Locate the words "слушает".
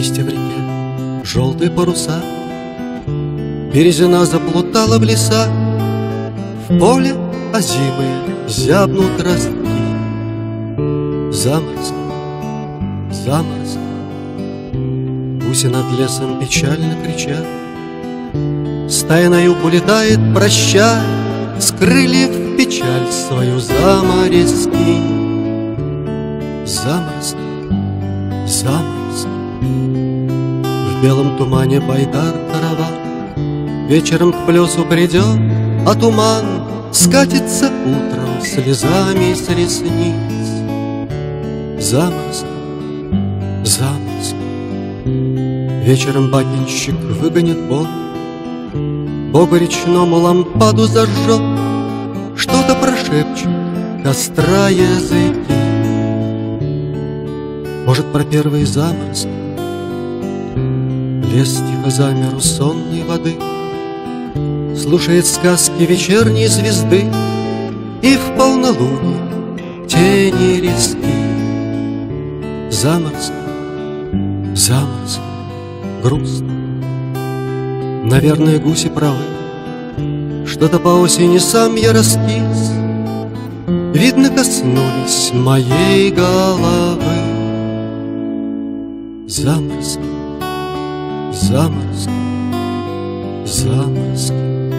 64.76-65.26